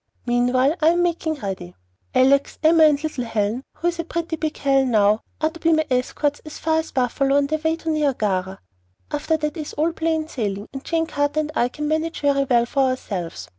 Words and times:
Meanwhile, 0.25 0.77
I 0.81 0.87
am 0.87 1.03
making 1.03 1.35
ready. 1.35 1.75
Alex 2.15 2.57
and 2.63 2.71
Emma 2.73 2.89
and 2.89 3.03
little 3.03 3.23
Helen 3.23 3.61
who 3.75 3.89
is 3.89 3.99
a 3.99 4.03
pretty 4.03 4.35
big 4.35 4.57
Helen 4.57 4.89
now 4.89 5.21
are 5.39 5.51
to 5.51 5.59
be 5.59 5.73
my 5.73 5.85
escorts 5.91 6.41
as 6.43 6.57
far 6.57 6.79
as 6.79 6.89
Buffalo 6.91 7.37
on 7.37 7.45
their 7.45 7.59
way 7.59 7.75
to 7.75 7.91
Niagara. 7.91 8.57
After 9.11 9.37
that 9.37 9.55
is 9.55 9.73
all 9.73 9.91
plain 9.93 10.27
sailing, 10.27 10.65
and 10.73 10.83
Jane 10.83 11.05
Carter 11.05 11.41
and 11.41 11.51
I 11.55 11.69
can 11.69 11.87
manage 11.87 12.21
very 12.21 12.45
well 12.45 12.65
for 12.65 12.89
ourselves. 12.89 13.47